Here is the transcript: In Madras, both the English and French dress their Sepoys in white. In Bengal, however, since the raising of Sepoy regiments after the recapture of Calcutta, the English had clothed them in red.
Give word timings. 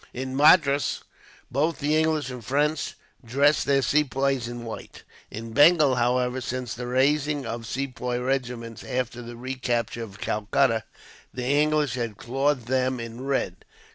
In 0.15 0.35
Madras, 0.35 1.01
both 1.51 1.77
the 1.77 1.95
English 1.95 2.31
and 2.31 2.43
French 2.43 2.95
dress 3.23 3.63
their 3.63 3.83
Sepoys 3.83 4.47
in 4.47 4.63
white. 4.65 5.03
In 5.29 5.53
Bengal, 5.53 5.93
however, 5.93 6.41
since 6.41 6.73
the 6.73 6.87
raising 6.87 7.45
of 7.45 7.67
Sepoy 7.67 8.17
regiments 8.19 8.83
after 8.83 9.21
the 9.21 9.37
recapture 9.37 10.01
of 10.01 10.19
Calcutta, 10.19 10.85
the 11.31 11.45
English 11.45 11.93
had 11.93 12.17
clothed 12.17 12.65
them 12.65 12.99
in 12.99 13.25
red. 13.25 13.57